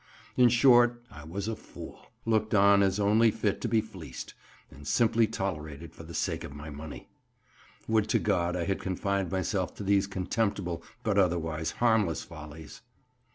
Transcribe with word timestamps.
In 0.35 0.49
short, 0.49 1.03
I 1.11 1.23
was 1.25 1.47
a 1.47 1.55
fool, 1.55 2.07
looked 2.25 2.55
on 2.55 2.81
as 2.81 2.99
only 2.99 3.29
fit 3.29 3.61
to 3.61 3.67
be 3.67 3.81
fleeced, 3.81 4.33
and 4.71 4.87
simply 4.87 5.27
tolerated 5.27 5.93
for 5.93 6.01
the 6.01 6.15
sake 6.15 6.43
of 6.43 6.55
my 6.55 6.71
money. 6.71 7.07
Would 7.87 8.09
to 8.09 8.17
God 8.17 8.55
I 8.55 8.63
had 8.63 8.81
confined 8.81 9.31
myself 9.31 9.75
to 9.75 9.83
these 9.83 10.07
contemptible 10.07 10.81
but 11.03 11.19
otherwise 11.19 11.69
harmless 11.73 12.23
follies! 12.23 12.81